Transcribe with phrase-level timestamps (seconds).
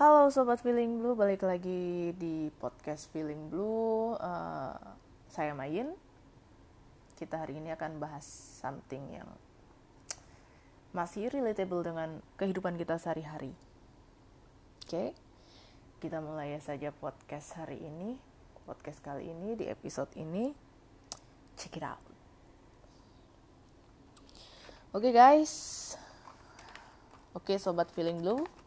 [0.00, 4.16] Halo Sobat Feeling Blue, balik lagi di podcast Feeling Blue.
[4.16, 4.72] Uh,
[5.28, 5.92] saya Mayin.
[7.20, 8.24] Kita hari ini akan bahas
[8.64, 9.28] something yang
[10.96, 13.52] masih relatable dengan kehidupan kita sehari-hari.
[14.80, 15.08] Oke, okay?
[16.00, 18.16] kita mulai saja podcast hari ini.
[18.64, 20.48] Podcast kali ini di episode ini,
[21.60, 22.00] check it out.
[24.96, 25.52] Oke okay guys,
[27.36, 28.59] oke okay, Sobat Feeling Blue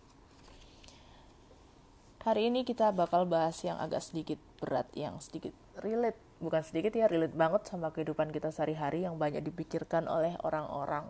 [2.24, 5.52] Hari ini kita bakal bahas yang agak sedikit berat, yang sedikit
[5.84, 11.04] relate, bukan sedikit ya, relate banget sama kehidupan kita sehari-hari yang banyak dipikirkan oleh orang-orang.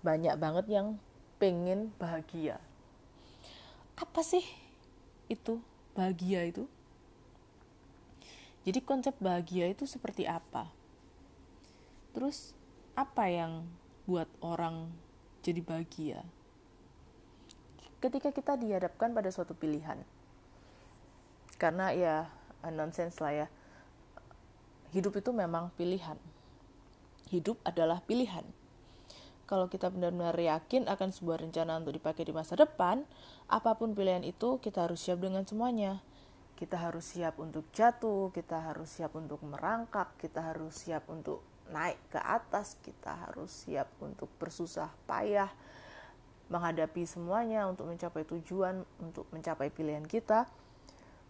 [0.00, 0.96] Banyak banget yang
[1.36, 2.56] pengen bahagia.
[4.00, 4.40] Apa sih
[5.28, 5.60] itu
[5.92, 6.64] bahagia itu?
[8.64, 10.72] Jadi konsep bahagia itu seperti apa?
[12.16, 12.56] Terus
[12.96, 13.68] apa yang
[14.08, 14.88] buat orang
[15.44, 16.24] jadi bahagia?
[18.00, 20.00] Ketika kita dihadapkan pada suatu pilihan.
[21.56, 22.28] Karena ya
[22.68, 23.46] nonsense lah ya.
[24.92, 26.16] Hidup itu memang pilihan.
[27.28, 28.44] Hidup adalah pilihan.
[29.46, 33.06] Kalau kita benar-benar yakin akan sebuah rencana untuk dipakai di masa depan,
[33.46, 36.02] apa pun pilihan itu kita harus siap dengan semuanya.
[36.58, 41.98] Kita harus siap untuk jatuh, kita harus siap untuk merangkak, kita harus siap untuk naik
[42.10, 45.50] ke atas, kita harus siap untuk bersusah payah,
[46.46, 50.46] menghadapi semuanya untuk mencapai tujuan, untuk mencapai pilihan kita,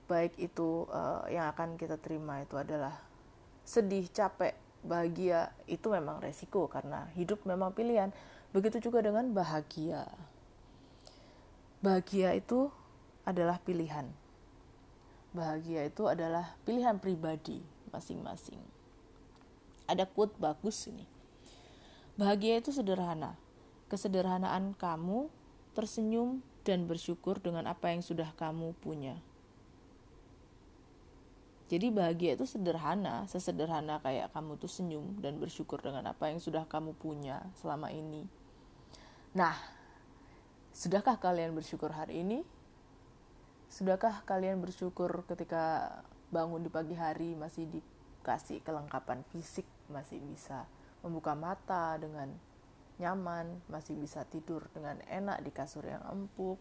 [0.07, 3.01] baik itu uh, yang akan kita terima itu adalah
[3.67, 4.55] sedih, capek,
[4.87, 8.15] bahagia, itu memang resiko karena hidup memang pilihan.
[8.55, 10.07] Begitu juga dengan bahagia.
[11.83, 12.71] Bahagia itu
[13.27, 14.07] adalah pilihan.
[15.35, 17.61] Bahagia itu adalah pilihan pribadi
[17.93, 18.63] masing-masing.
[19.85, 21.05] Ada quote bagus ini.
[22.17, 23.37] Bahagia itu sederhana,
[23.87, 25.31] kesederhanaan kamu,
[25.75, 29.15] tersenyum, dan bersyukur dengan apa yang sudah kamu punya.
[31.67, 36.63] Jadi bahagia itu sederhana, sesederhana kayak kamu tuh senyum dan bersyukur dengan apa yang sudah
[36.63, 38.23] kamu punya selama ini.
[39.35, 39.59] Nah,
[40.71, 42.47] sudahkah kalian bersyukur hari ini?
[43.67, 45.91] Sudahkah kalian bersyukur ketika
[46.31, 50.71] bangun di pagi hari masih dikasih kelengkapan fisik, masih bisa
[51.03, 52.31] membuka mata dengan
[52.97, 56.57] nyaman, masih bisa tidur dengan enak di kasur yang empuk.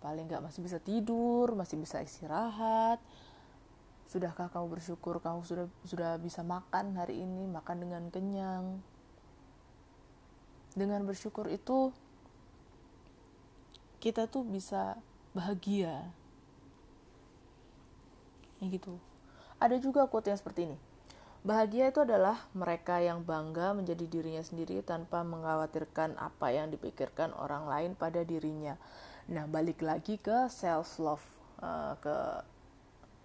[0.00, 3.00] Paling nggak masih bisa tidur, masih bisa istirahat.
[4.08, 8.80] Sudahkah kamu bersyukur kamu sudah sudah bisa makan hari ini, makan dengan kenyang?
[10.72, 11.92] Dengan bersyukur itu
[14.00, 14.96] kita tuh bisa
[15.36, 16.08] bahagia.
[18.58, 18.96] Ya gitu.
[19.60, 20.89] Ada juga quote yang seperti ini
[21.40, 27.64] Bahagia itu adalah mereka yang bangga menjadi dirinya sendiri tanpa mengkhawatirkan apa yang dipikirkan orang
[27.64, 28.76] lain pada dirinya.
[29.32, 31.24] Nah, balik lagi ke self love,
[31.64, 32.16] uh, ke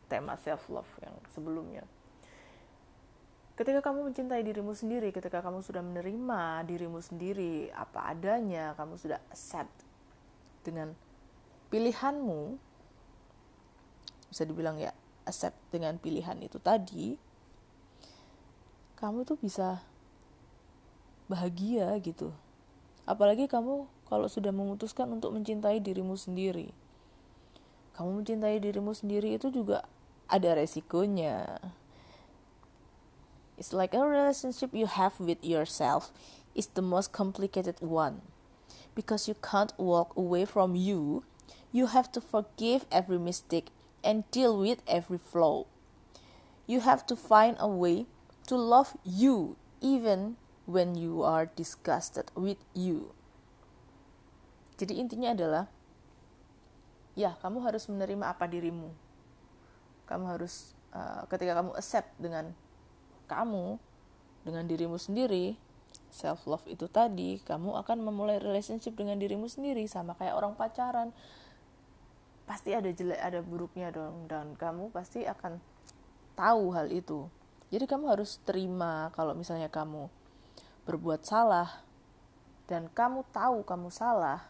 [0.07, 1.83] tema self love yang sebelumnya.
[3.59, 9.19] Ketika kamu mencintai dirimu sendiri, ketika kamu sudah menerima dirimu sendiri apa adanya, kamu sudah
[9.27, 9.75] accept
[10.63, 10.95] dengan
[11.67, 12.59] pilihanmu,
[14.31, 14.91] bisa dibilang ya
[15.27, 17.15] accept dengan pilihan itu tadi,
[18.95, 19.83] kamu tuh bisa
[21.27, 22.31] bahagia gitu.
[23.03, 26.71] Apalagi kamu kalau sudah memutuskan untuk mencintai dirimu sendiri.
[27.97, 29.85] Kamu mencintai dirimu sendiri itu juga
[30.27, 31.61] ada resikonya.
[33.55, 36.11] It's like a relationship you have with yourself
[36.55, 38.19] is the most complicated one.
[38.95, 41.23] Because you can't walk away from you,
[41.71, 43.71] you have to forgive every mistake
[44.03, 45.67] and deal with every flaw.
[46.67, 48.07] You have to find a way
[48.45, 53.13] to love you even when you are disgusted with you.
[54.75, 55.65] Jadi intinya adalah
[57.15, 58.91] ya kamu harus menerima apa dirimu.
[60.05, 62.51] Kamu harus uh, ketika kamu accept dengan
[63.25, 63.81] kamu
[64.45, 65.57] dengan dirimu sendiri,
[66.13, 71.09] self love itu tadi, kamu akan memulai relationship dengan dirimu sendiri sama kayak orang pacaran.
[72.45, 75.57] Pasti ada jelek, ada buruknya dong dan kamu pasti akan
[76.37, 77.25] tahu hal itu
[77.75, 80.07] jadi kamu harus terima kalau misalnya kamu
[80.87, 81.83] berbuat salah
[82.71, 84.47] dan kamu tahu kamu salah,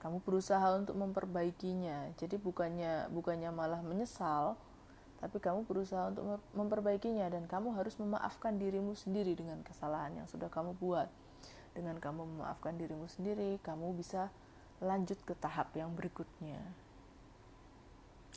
[0.00, 2.16] kamu berusaha untuk memperbaikinya.
[2.16, 4.56] Jadi bukannya bukannya malah menyesal,
[5.20, 10.48] tapi kamu berusaha untuk memperbaikinya dan kamu harus memaafkan dirimu sendiri dengan kesalahan yang sudah
[10.48, 11.12] kamu buat.
[11.76, 14.32] Dengan kamu memaafkan dirimu sendiri, kamu bisa
[14.80, 16.56] lanjut ke tahap yang berikutnya.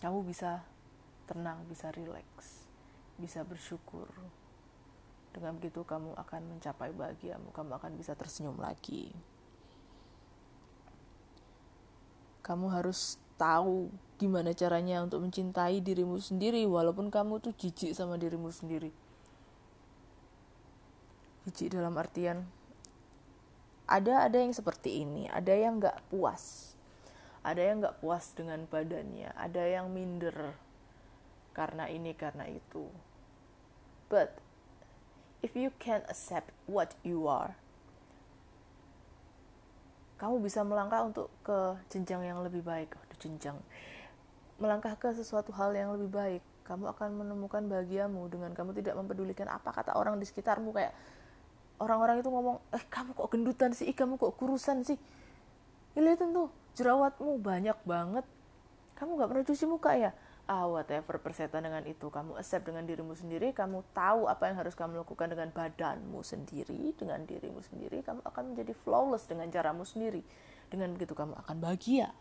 [0.04, 0.68] Kamu bisa
[1.24, 2.67] tenang, bisa rileks
[3.18, 4.10] bisa bersyukur.
[5.34, 9.14] Dengan begitu kamu akan mencapai bahagiamu, kamu akan bisa tersenyum lagi.
[12.48, 18.48] kamu harus tahu gimana caranya untuk mencintai dirimu sendiri walaupun kamu tuh jijik sama dirimu
[18.48, 18.96] sendiri
[21.44, 22.48] jijik dalam artian
[23.84, 26.74] ada ada yang seperti ini ada yang nggak puas
[27.44, 30.56] ada yang nggak puas dengan badannya ada yang minder
[31.52, 32.88] karena ini karena itu
[34.08, 34.40] but
[35.46, 37.56] if you can accept what you are
[40.18, 42.90] kamu bisa melangkah untuk ke jenjang yang lebih baik.
[42.90, 43.58] Aduh, jenjang.
[44.58, 49.48] Melangkah ke sesuatu hal yang lebih baik kamu akan menemukan bahagiamu dengan kamu tidak mempedulikan
[49.48, 50.74] apa kata orang di sekitarmu.
[50.74, 50.92] Kayak
[51.80, 53.88] orang-orang itu ngomong eh kamu kok gendutan sih?
[53.94, 54.98] Kamu kok kurusan sih?
[55.94, 58.26] Ya, lihat tuh jerawatmu banyak banget.
[58.98, 60.12] Kamu nggak pernah cuci muka ya
[60.48, 62.08] ah whatever persetan dengan itu.
[62.08, 66.96] Kamu accept dengan dirimu sendiri kamu tahu apa yang harus kamu lakukan dengan badanmu sendiri
[66.96, 70.24] dengan dirimu sendiri kamu akan menjadi flawless dengan caramu sendiri.
[70.72, 72.16] Dengan begitu kamu akan bahagia.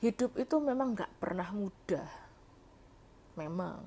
[0.00, 2.08] Hidup itu memang nggak pernah mudah.
[3.36, 3.84] Memang.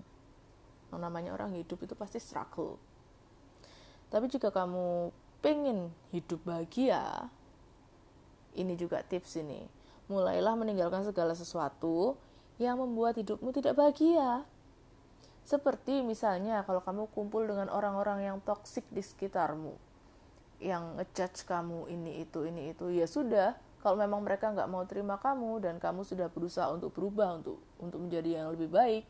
[0.94, 2.78] Yang namanya orang hidup itu pasti struggle.
[4.13, 5.10] Tapi jika kamu
[5.42, 7.28] pengen hidup bahagia
[8.54, 9.66] ini juga tips ini.
[10.06, 12.13] Mulailah meninggalkan segala sesuatu
[12.61, 14.45] yang membuat hidupmu tidak bahagia.
[15.44, 19.75] Seperti misalnya kalau kamu kumpul dengan orang-orang yang toksik di sekitarmu
[20.63, 23.51] yang ngejudge kamu ini itu ini itu ya sudah
[23.83, 28.00] kalau memang mereka nggak mau terima kamu dan kamu sudah berusaha untuk berubah untuk untuk
[28.00, 29.03] menjadi yang lebih baik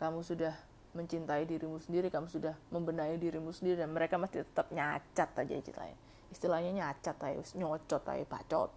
[0.00, 0.56] kamu sudah
[0.96, 5.98] mencintai dirimu sendiri kamu sudah membenahi dirimu sendiri dan mereka masih tetap nyacat aja istilahnya.
[6.32, 8.70] Istilahnya nyacat aja nyocot aja bacot.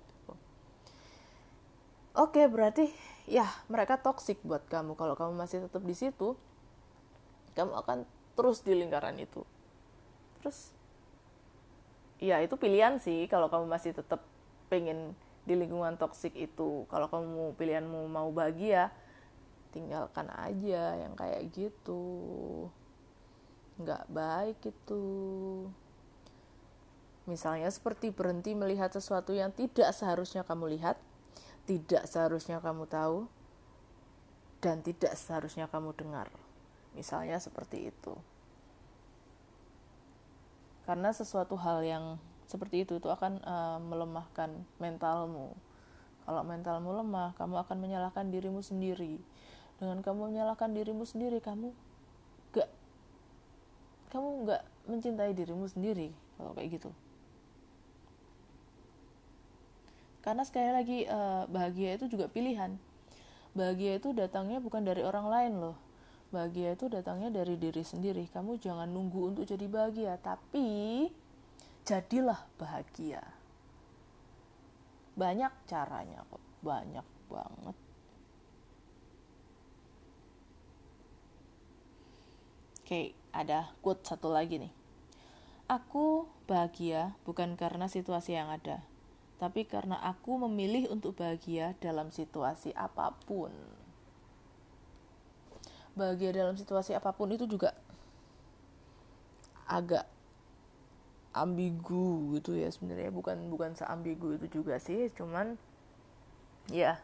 [2.17, 2.89] Oke berarti
[3.27, 4.95] ya mereka toksik buat kamu.
[4.95, 6.33] Kalau kamu masih tetap di situ
[7.53, 7.97] kamu akan
[8.39, 9.43] terus di lingkaran itu.
[10.41, 10.71] Terus
[12.23, 13.27] ya itu pilihan sih.
[13.27, 14.23] Kalau kamu masih tetap
[14.71, 15.13] pengen
[15.47, 18.91] di lingkungan toksik itu kalau kamu pilihanmu mau bahagia
[19.71, 22.05] tinggalkan aja yang kayak gitu.
[23.79, 25.05] Nggak baik itu.
[27.27, 30.95] Misalnya seperti berhenti melihat sesuatu yang tidak seharusnya kamu lihat
[31.67, 33.27] tidak seharusnya kamu tahu
[34.63, 36.31] dan tidak seharusnya kamu dengar.
[36.95, 38.15] Misalnya seperti itu.
[40.87, 42.05] Karena sesuatu hal yang
[42.47, 44.49] seperti itu itu akan uh, melemahkan
[44.79, 45.53] mentalmu.
[46.23, 49.19] Kalau mentalmu lemah kamu akan menyalahkan dirimu sendiri.
[49.77, 51.69] Dengan kamu menyalahkan dirimu sendiri kamu
[52.55, 52.71] gak
[54.09, 56.89] kamu gak mencintai dirimu sendiri kalau kayak gitu
[60.27, 62.75] karena sekali lagi uh, bahagia itu juga pilihan
[63.55, 65.77] bahagia itu datangnya bukan dari orang lain loh
[66.35, 71.07] bahagia itu datangnya dari diri sendiri kamu jangan nunggu untuk jadi bahagia tapi
[71.87, 73.23] jadilah bahagia.
[75.15, 77.77] Banyak caranya kok, banyak banget.
[82.83, 83.01] Oke,
[83.31, 84.73] ada quote satu lagi nih.
[85.71, 88.83] Aku bahagia bukan karena situasi yang ada,
[89.37, 93.53] tapi karena aku memilih untuk bahagia dalam situasi apa pun.
[95.93, 97.73] Bahagia dalam situasi apa pun itu juga
[99.69, 100.09] agak
[101.37, 103.13] ambigu gitu ya sebenarnya.
[103.13, 105.53] Bukan bukan seambigu itu juga sih cuman
[106.73, 106.97] ya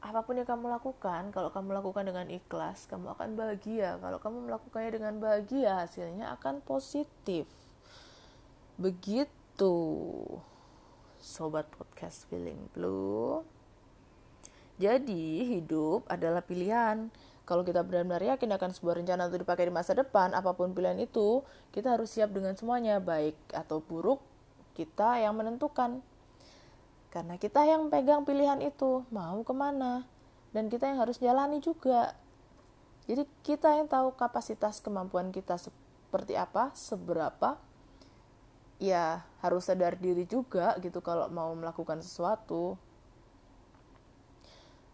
[0.00, 4.00] apa pun yang kamu lakukan kalau kamu lakukan dengan ikhlas kamu akan bahagia.
[4.00, 7.44] Kalau kamu melakukannya dengan bahagia hasilnya akan positif.
[8.80, 9.76] Begitu
[11.20, 13.44] sobat podcast feeling blue
[14.80, 17.12] jadi hidup adalah pilihan
[17.50, 20.94] kalau kita benar-benar yakin akan sebuah rencana untuk dipakai di masa depan, apa pun pilihan
[21.02, 21.42] itu,
[21.74, 24.22] kita harus siap dengan semuanya, baik atau buruk,
[24.78, 25.98] kita yang menentukan.
[27.10, 30.06] Karena kita yang pegang pilihan itu, mau ke mana,
[30.54, 32.14] dan kita yang harus jalani juga.
[33.10, 37.58] Jadi kita yang tahu kapasitas kemampuan kita seperti apa, seberapa,
[38.80, 42.80] ya harus sadar diri juga gitu kalau mau melakukan sesuatu.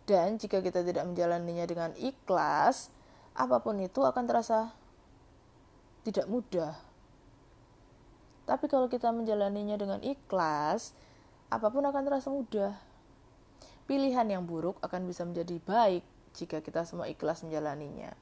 [0.06, 2.90] Dan jika kita tidak menjalaninya dengan ikhlas,
[3.34, 4.70] apa pun itu akan terasa
[6.06, 6.74] tidak mudah.
[8.46, 10.94] Tapi kalau kita menjalaninya dengan ikhlas,
[11.50, 12.78] apa pun akan terasa mudah.
[13.90, 16.02] Pilihan yang buruk akan bisa menjadi baik
[16.38, 18.14] jika kita semua ikhlas menjalaninya.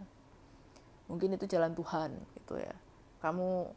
[1.13, 2.73] Mungkin itu jalan Tuhan gitu ya.
[3.21, 3.69] Kamu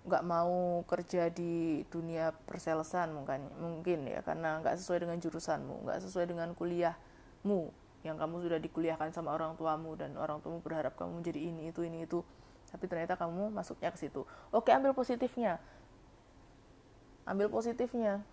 [0.00, 6.00] nggak mau kerja di dunia perselesan mungkin mungkin ya karena nggak sesuai dengan jurusanmu nggak
[6.08, 6.96] sesuai dengan kuliah
[7.44, 7.68] mu
[8.00, 11.84] yang kamu sudah dikuliahkan sama orang tuamu dan orang tuamu berharap kamu menjadi ini itu
[11.84, 12.24] ini itu.
[12.72, 14.24] Tapi ternyata kamu masuknya ke situ.
[14.54, 15.60] Oke ambil positifnya.
[17.28, 18.24] Ambil positifnya.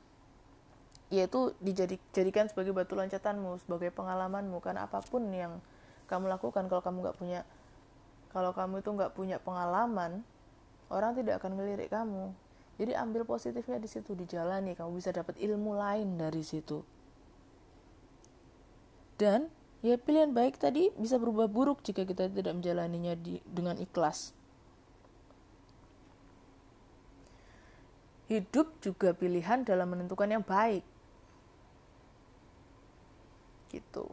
[1.11, 4.63] Yaitu dijadikan sebagai batu loncatanmu sebagai pengalamanmu.
[4.63, 5.59] Karena apa pun yang
[6.07, 7.41] kamu lakukan kalau kamu nggak punya
[8.31, 10.23] kalau kamu itu nggak punya pengalaman
[10.87, 12.31] orang tidak akan ngelirik kamu.
[12.77, 14.77] Jadi ambil positifnya di situ dijalani.
[14.77, 16.85] Kamu bisa dapat ilmu lain dari situ.
[19.17, 19.49] Dan
[19.81, 24.37] ya pilihan baik tadi bisa berubah buruk jika kita tidak menjalaninya di, dengan ikhlas.
[28.29, 30.85] Hidup juga pilihan dalam menentukan yang baik.
[33.73, 34.05] Gitu.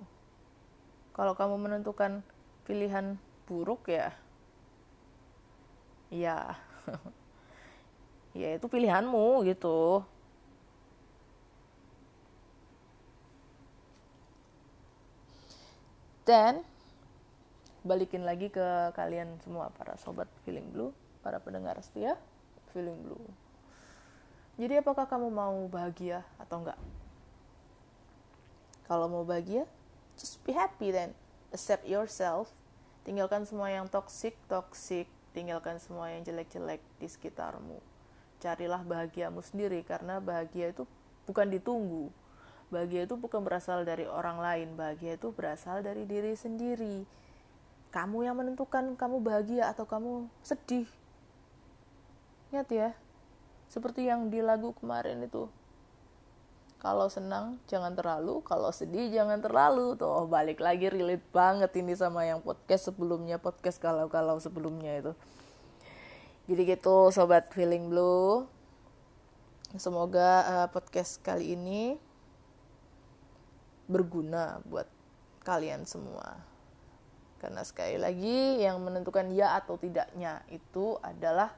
[1.12, 2.24] Kalau kamu menentukan
[2.64, 4.16] pilihan buruk ya
[6.10, 6.56] ya
[8.40, 10.02] ya itu pilihanmu gitu
[16.24, 16.64] dan
[17.84, 22.16] balikin lagi ke kalian semua para sobat feeling blue para pendengar setia
[22.72, 23.24] feeling blue
[24.56, 26.80] jadi apakah kamu mau bahagia atau enggak
[28.84, 29.64] kalau mau bahagia,
[30.20, 31.16] just be happy then.
[31.56, 32.52] Accept yourself.
[33.08, 35.08] Tinggalkan semua yang toxic, toxic.
[35.34, 37.82] Tinggalkan semua yang jelek-jelek di sekitarmu.
[38.38, 40.86] Carilah bahagiamu sendiri karena bahagia itu
[41.26, 42.14] bukan ditunggu.
[42.70, 44.78] Bahagia itu bukan berasal dari orang lain.
[44.78, 47.02] Bahagia itu berasal dari diri sendiri.
[47.90, 50.86] Kamu yang menentukan kamu bahagia atau kamu sedih.
[52.54, 52.90] Ingat ya,
[53.66, 55.50] seperti yang di lagu kemarin itu
[56.84, 59.96] kalau senang jangan terlalu, kalau sedih jangan terlalu.
[59.96, 65.12] Tuh balik lagi relate banget ini sama yang podcast sebelumnya, podcast kalau-kalau sebelumnya itu.
[66.44, 68.44] Jadi gitu sobat feeling blue.
[69.80, 71.96] Semoga uh, podcast kali ini
[73.88, 74.84] berguna buat
[75.40, 76.36] kalian semua.
[77.40, 81.48] Karena sekali lagi yang menentukan ya atau tidaknya itu adalah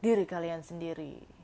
[0.00, 1.37] diri kalian sendiri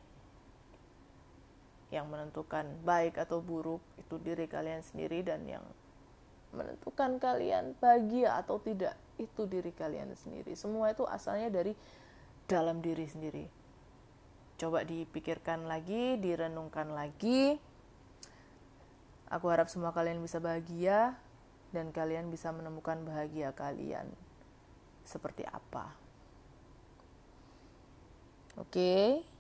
[1.95, 5.63] yang menentukan baik atau buruk itu diri kalian sendiri dan yang
[6.51, 10.59] menentukan kalian bahagia atau tidak itu diri kalian sendiri.
[10.59, 11.75] Semua itu asalnya dari
[12.51, 13.47] dalam diri sendiri.
[14.59, 17.59] Coba dipikirkan lagi, direnungkan lagi.
[19.31, 21.15] Aku harap semua kalian bisa bahagia
[21.75, 24.11] dan kalian bisa menemukan bahagia kalian
[25.07, 25.95] seperti apa.
[28.55, 28.71] Oke.
[28.71, 29.34] Okay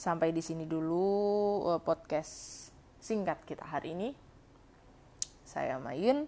[0.00, 2.64] sampai di sini dulu uh, podcast
[3.04, 4.08] singkat kita hari ini.
[5.44, 6.24] Saya Mayin.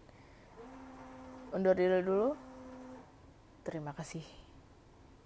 [1.57, 2.37] Undur diri dulu.
[3.65, 4.21] Terima kasih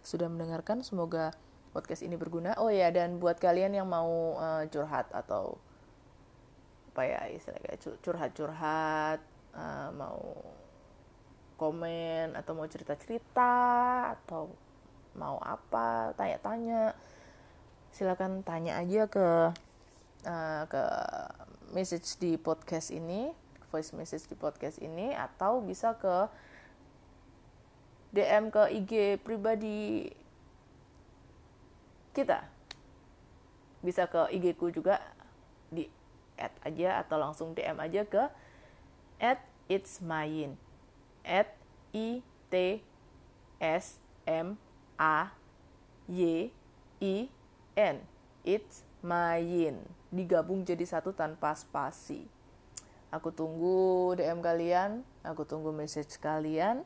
[0.06, 0.86] sudah mendengarkan.
[0.86, 1.34] Semoga
[1.74, 2.54] podcast ini berguna.
[2.62, 5.58] Oh ya, dan buat kalian yang mau uh, curhat atau
[6.94, 9.20] apa ya istilahnya curhat-curhat,
[9.58, 10.22] uh, mau
[11.58, 13.52] komen atau mau cerita-cerita
[14.16, 14.48] atau
[15.18, 16.94] mau apa, tanya-tanya
[17.96, 19.56] silakan tanya aja ke
[20.28, 20.82] uh, ke
[21.72, 23.32] message di podcast ini
[23.72, 26.28] voice message di podcast ini atau bisa ke
[28.12, 30.12] DM ke IG pribadi
[32.12, 32.44] kita.
[33.80, 35.00] Bisa ke IG ku juga
[35.68, 35.88] di
[36.36, 38.24] add aja atau langsung DM aja ke
[39.20, 39.40] at
[39.72, 40.60] it's mayin
[41.24, 41.48] at
[41.96, 42.20] i
[42.52, 42.84] t
[43.60, 44.60] s m
[45.00, 45.32] a
[46.08, 46.52] y
[47.00, 47.35] i
[47.76, 48.00] N.
[48.40, 49.84] It's mayin.
[50.08, 52.24] Digabung jadi satu tanpa spasi.
[53.12, 56.82] Aku tunggu DM kalian, aku tunggu message kalian.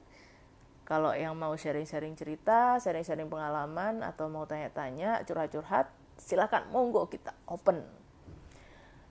[0.84, 5.86] Kalau yang mau sharing-sharing cerita, sharing-sharing pengalaman, atau mau tanya-tanya, curhat-curhat,
[6.18, 7.86] silakan monggo kita open.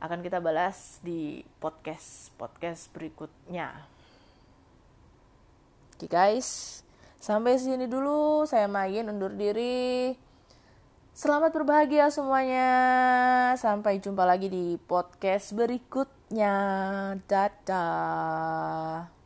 [0.03, 3.87] Akan kita balas di podcast podcast berikutnya.
[5.95, 6.79] Oke okay guys,
[7.19, 8.47] sampai sini dulu.
[8.47, 10.15] Saya main undur diri.
[11.19, 12.71] Selamat berbahagia semuanya.
[13.59, 16.55] Sampai jumpa lagi di podcast berikutnya.
[17.27, 19.18] Dadah.